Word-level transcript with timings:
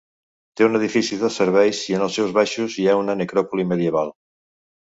Té 0.59 0.63
un 0.67 0.77
edifici 0.79 1.19
de 1.23 1.29
serveis 1.35 1.83
i 1.91 1.97
en 1.99 2.07
els 2.07 2.17
seus 2.21 2.33
baixos 2.39 2.81
hi 2.81 2.89
ha 2.89 2.97
una 3.03 3.19
necròpoli 3.23 3.69
medieval. 3.75 4.13